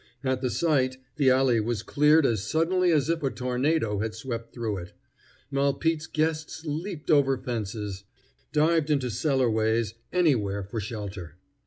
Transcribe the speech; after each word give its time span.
At 0.23 0.41
the 0.41 0.49
sight 0.49 0.97
the 1.17 1.29
alley 1.29 1.59
was 1.59 1.83
cleared 1.83 2.25
as 2.25 2.43
suddenly 2.43 2.91
as 2.91 3.07
if 3.07 3.21
a 3.21 3.29
tornado 3.29 3.99
had 3.99 4.15
swept 4.15 4.51
through 4.51 4.77
it. 4.77 4.93
Malpete's 5.51 6.07
guests 6.07 6.63
leaped 6.65 7.11
over 7.11 7.37
fences, 7.37 8.03
dived 8.51 8.89
into 8.89 9.11
cellarways, 9.11 9.93
anywhere 10.11 10.63
for 10.63 10.79
shelter. 10.79 11.35